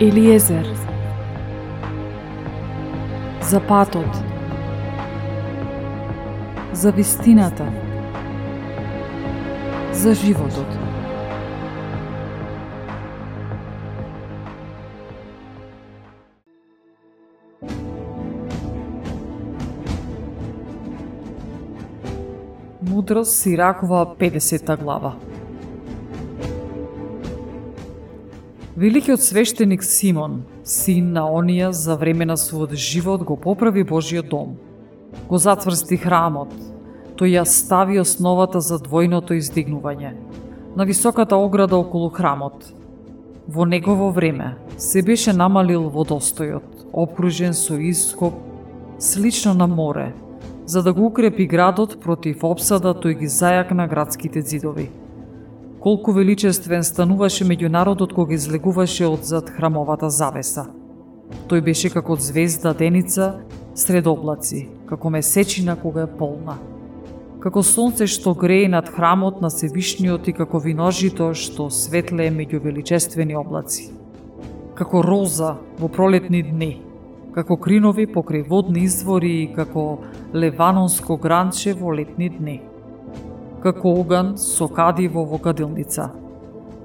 [0.00, 0.66] Елиезер.
[3.42, 4.06] За патот.
[6.72, 7.72] За вистината.
[9.92, 10.66] За животот.
[22.82, 25.27] Мудрост Сиракова 50 глава.
[28.78, 34.52] Великиот свештеник Симон, син на онија за време на својот живот го поправи Божиот дом.
[35.26, 36.52] Го затврсти храмот.
[37.18, 40.12] Тој ја стави основата за двојното издигнување
[40.76, 42.70] на високата ограда околу храмот.
[43.48, 48.38] Во негово време се беше намалил водостојот, обкружен со ископ,
[48.98, 50.12] слично на море,
[50.66, 54.86] за да го укрепи градот против обсада, тој ги зајакна градските зидови
[55.80, 60.66] колку величествен стануваше меѓу народот кога излегуваше од зад храмовата завеса.
[61.48, 66.58] Тој беше како звезда деница сред облаци, како месечина кога е полна.
[67.38, 73.36] Како сонце што грее над храмот на Севишниот и како виножито што светлее меѓу величествени
[73.38, 73.92] облаци.
[74.74, 76.72] Како роза во пролетни дни,
[77.34, 80.00] како кринови покрај водни извори и како
[80.34, 82.58] леванонско гранче во летни дни
[83.62, 86.10] како оган со кадиво во кадилница,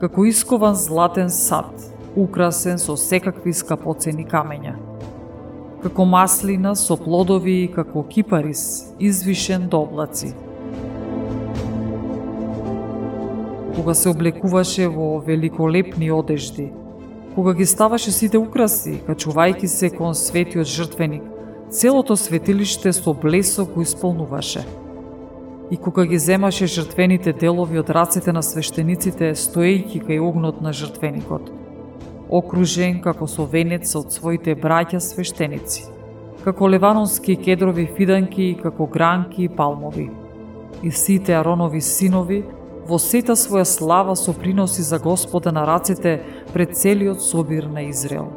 [0.00, 1.68] како искован златен сад,
[2.16, 4.72] украсен со секакви скапоцени камења,
[5.82, 8.64] како маслина со плодови и како кипарис,
[8.98, 10.32] извишен до облаци.
[13.76, 16.70] Кога се облекуваше во великолепни одежди,
[17.34, 21.24] кога ги ставаше сите украси, качувајки се кон светиот жртвеник,
[21.70, 24.64] целото светилиште со блесок го исполнуваше–
[25.72, 31.46] и кога ги земаше жртвените делови од рацете на свештениците, стоејќи кај огнот на жртвеникот,
[32.28, 35.86] окружен како со венец од своите браќа свештеници,
[36.44, 40.10] како леванонски кедрови фиданки и како гранки и палмови.
[40.82, 42.42] И сите Аронови синови
[42.84, 46.20] во сета своја слава со приноси за Господа на рацете
[46.52, 48.28] пред целиот собир на Израел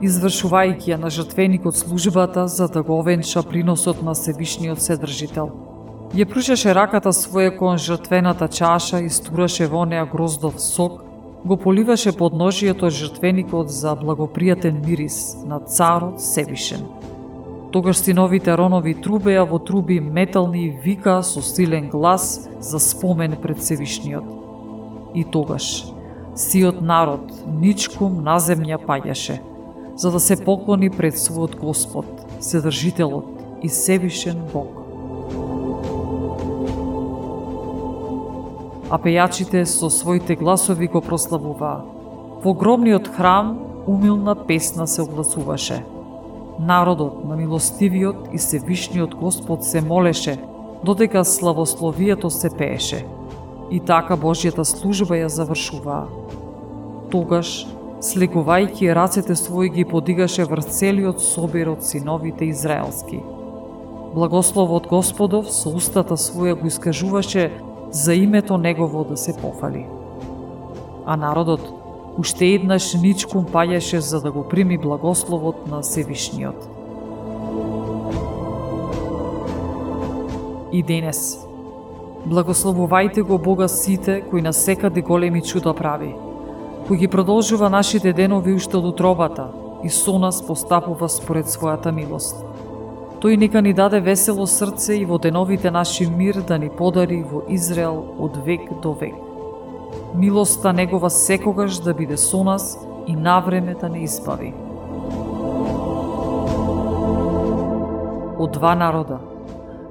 [0.00, 5.52] извршувајќи ја на жртвеникот службата за да го овенча приносот на Севишниот Седржител–
[6.14, 11.00] Ја пружеше раката своја кон жртвената чаша и стураше во неа гроздов сок,
[11.44, 16.86] го поливаше под ножието жртвеникот за благопријатен мирис на царот Севишен.
[17.72, 23.64] Тогаш синовите Ронови трубеа во труби метални и вика со силен глас за спомен пред
[23.64, 24.24] Севишниот.
[25.14, 25.84] И тогаш
[26.36, 27.26] сиот народ
[27.58, 29.40] ничкум на земја паѓаше,
[29.96, 32.06] за да се поклони пред својот Господ,
[32.38, 33.26] Седржителот
[33.62, 34.83] и Севишен Бог.
[38.90, 41.82] А пејачите со своите гласови го прославуваа.
[42.44, 45.84] Во гробниот храм умилна песна се огласуваше.
[46.58, 50.38] Народот на милостивиот и севишниот Господ се молеше,
[50.84, 53.06] додека славословието се пееше.
[53.70, 56.06] И така Божјата служба ја завршуваа.
[57.10, 57.66] Тогаш,
[58.04, 63.22] слегувајќи рацете своји ги подигаше врз целиот собир од синовите израелски.
[64.14, 67.50] Благословот Господов со устата своја го искажуваше
[67.94, 69.86] за името негово да се пофали.
[71.06, 71.60] А народот
[72.18, 76.58] уште еднаш ничкум паѓаше за да го прими благословот на Севишниот.
[80.72, 81.38] И денес,
[82.26, 86.16] благословувајте го Бога сите кои на секаде големи чуда прави,
[86.90, 89.52] кој ги продолжува нашите денови уште од утробата
[89.84, 92.42] и со нас постапува според својата милост
[93.24, 97.40] Тој нека ни даде весело срце и во деновите наши мир да ни подари во
[97.48, 99.14] Израел од век до век.
[100.14, 102.76] Милоста Негова секогаш да биде со нас
[103.08, 104.52] и навреме да не избави.
[108.36, 109.22] Од два народа,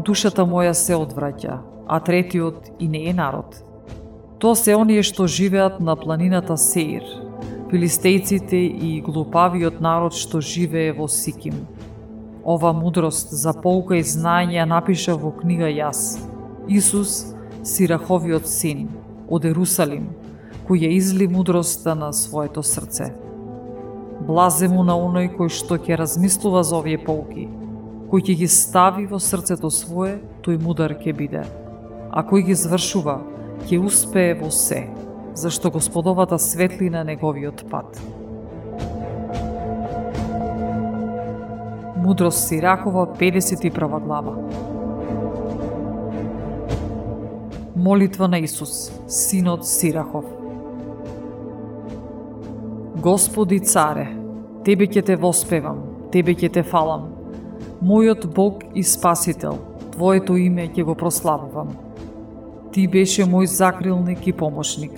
[0.00, 3.60] душата моја се одвраќа, а третиот и не е народ.
[4.40, 7.04] Тоа се оние што живеат на планината Сеир,
[7.68, 11.66] филистејците и глупавиот народ што живее во Сиким–
[12.48, 16.16] Ова мудрост за полка и знање напиша во книга Јас.
[16.72, 18.86] Исус, Сираховиот син,
[19.28, 20.06] од Ерусалим,
[20.64, 23.10] кој ја изли мудроста на своето срце.
[24.24, 27.44] Блазе му на оној кој што ќе размислува за овие полки,
[28.08, 31.42] кој ќе ги стави во срцето свое, тој мудар ќе биде.
[32.08, 33.18] А кој ги звршува,
[33.68, 34.86] ќе успее во се,
[35.36, 38.00] зашто Господовата светлина неговиот пат.
[42.08, 44.34] Мудрост Сиракова, 51 глава.
[47.76, 50.24] Молитва на Исус, синот Сирахов.
[52.96, 54.16] Господи царе,
[54.64, 55.82] Тебе ќе те воспевам,
[56.12, 57.10] Тебе ќе те фалам.
[57.84, 59.58] Мојот Бог и Спасител,
[59.92, 61.76] Твоето име ќе го прославувам.
[62.72, 64.96] Ти беше мој закрилник и помошник.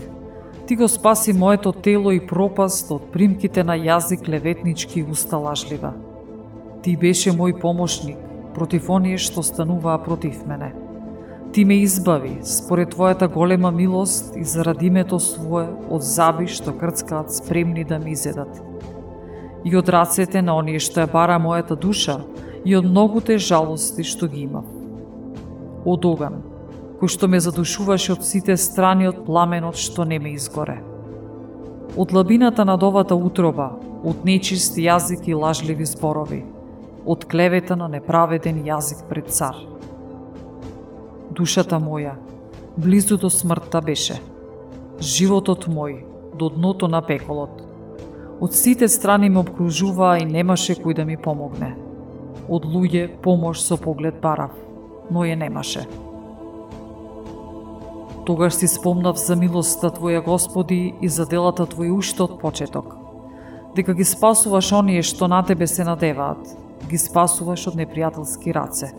[0.67, 5.93] Ти го спаси моето тело и пропаст од примките на јазик леветнички уста лажлива.
[6.83, 8.17] Ти беше мој помошник
[8.55, 10.73] против оние што стануваа против мене.
[11.53, 17.35] Ти ме избави според Твојата голема милост и заради името Свое од заби што крцкаат
[17.35, 18.63] спремни да ми изедат.
[19.65, 22.23] И од рацете на оние што ја бара мојата душа
[22.65, 24.65] и од многуте жалости што ги имам.
[25.85, 26.41] Од оган,
[27.01, 30.81] кој што ме задушуваше од сите страни од пламенот што не ме изгоре.
[31.97, 36.45] Од лабината на довата утроба, од нечист јазик и лажливи зборови,
[37.07, 39.57] од клевета на неправеден јазик пред цар–
[41.31, 42.15] душата моја,
[42.77, 44.19] близу до смртта беше.
[45.01, 46.03] Животот мој,
[46.35, 47.63] до дното на пеколот.
[48.41, 51.75] Од сите страни ме обкружуваа и немаше кој да ми помогне.
[52.49, 54.53] Од луѓе помош со поглед барав,
[55.11, 55.87] но ја немаше.
[58.27, 62.97] Тогаш си спомнав за милоста Твоја Господи и за делата Твои уште од почеток.
[63.75, 66.43] Дека ги спасуваш оние што на Тебе се надеваат,
[66.89, 68.95] ги спасуваш од непријателски раце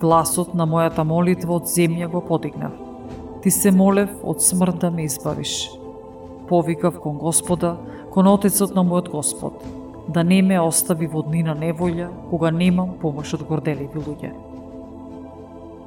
[0.00, 2.72] гласот на мојата молитва од земја го подигнав.
[3.42, 5.70] Ти се молев од смрт да ме избавиш.
[6.48, 7.76] Повикав кон Господа,
[8.10, 9.62] кон Отецот на мојот Господ,
[10.08, 14.32] да не ме остави во днина неволја, кога немам помош од горделиви луѓе.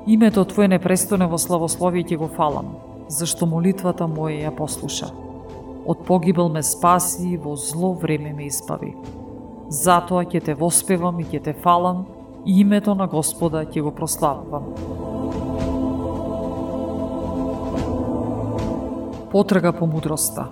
[0.08, 2.78] Името Твое непрестоне во славословие ќе го фалам,
[3.10, 5.12] зашто молитвата моја ја послуша.
[5.86, 8.96] Од погибел ме спаси и во зло време ме избави.
[9.70, 12.06] Затоа ќе те воспевам и ќе те фалам,
[12.46, 14.72] и името на Господа ќе го прославувам.
[19.32, 20.48] Потрага по мудроста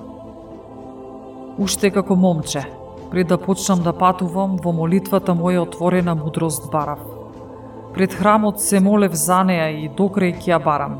[1.57, 2.65] Уште како момче,
[3.11, 6.99] пред да почнам да патувам, во молитвата моја отворена мудрост барав.
[7.93, 10.99] Пред храмот се молев за неа и докрај ќе ја барам,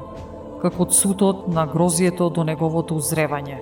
[0.61, 3.59] како цутот на грозието до неговото узревање.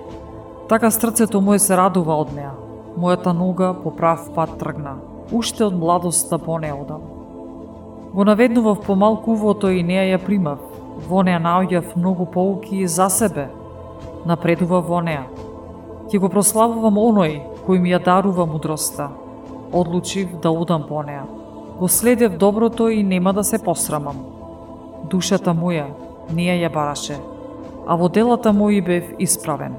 [0.68, 2.54] Така срцето моје се радува од неа,
[2.96, 4.96] мојата нога по прав пат тргна,
[5.32, 7.02] уште од младоста по неа одам.
[8.14, 10.58] Го наведнував помалку увото и неа ја примав.
[11.08, 13.48] Во неа наоѓав многу поуки за себе.
[14.24, 15.24] Напредував во неа.
[16.06, 19.08] Ќе го прославувам оној кој ми ја дарува мудроста.
[19.72, 21.24] Одлучив да одам по неа.
[21.78, 24.22] Го следев доброто и нема да се посрамам.
[25.10, 25.88] Душата моја
[26.30, 27.18] неа ја бараше,
[27.86, 29.74] а во делата мои бев исправен.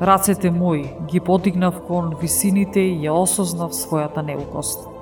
[0.00, 4.92] Рацете мои ги подигнав кон висините и ја осознав својата неукост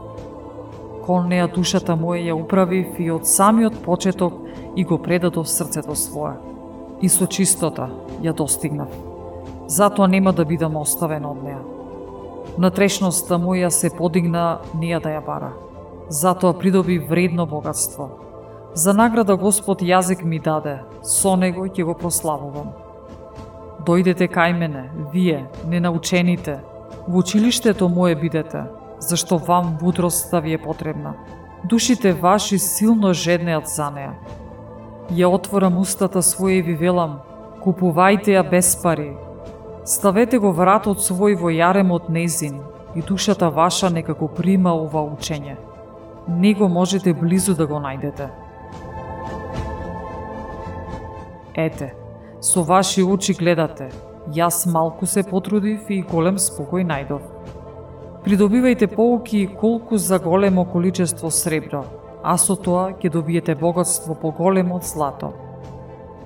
[1.10, 4.32] кон неа душата моја ја управив и од самиот почеток
[4.76, 6.36] и го предадов срцето свое.
[7.02, 7.88] И со чистота
[8.22, 8.88] ја достигнав.
[9.66, 11.58] Затоа нема да бидам оставен од неа.
[12.58, 15.50] Натрешноста моја се подигна неа да ја бара.
[16.08, 18.10] Затоа придоби вредно богатство.
[18.74, 22.70] За награда Господ јазик ми даде, со него ќе го прославувам.
[23.80, 24.82] Дојдете кај мене,
[25.12, 26.58] вие, ненаучените,
[27.06, 28.66] во училиштето мое бидете,
[29.00, 31.14] зашто вам мудроста ви е потребна.
[31.64, 34.12] Душите ваши силно жеднеат за неа.
[35.10, 37.20] Ја отворам устата своја и ви велам,
[37.64, 39.16] купувајте ја без пари.
[39.84, 42.60] Ставете го вратот свој во јаремот незин
[42.94, 45.56] и душата ваша некако прима ова учење.
[46.28, 48.28] Него можете близу да го најдете.
[51.56, 51.94] Ете,
[52.40, 53.90] со ваши очи гледате,
[54.34, 57.40] јас малку се потрудив и голем спокој најдов
[58.24, 61.84] Придобивајте поуки колку за големо количество сребро,
[62.22, 65.32] а со тоа ќе добиете богатство по големо од злато.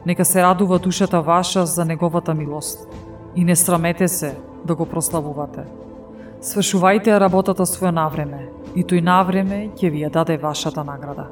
[0.04, 2.88] Нека се радува душата ваша за неговата милост
[3.36, 5.64] и не срамете се да го прославувате.
[6.42, 11.30] Свршувајте работата своја навреме и тој навреме ќе ви ја даде вашата награда.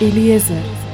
[0.00, 0.85] Eliezer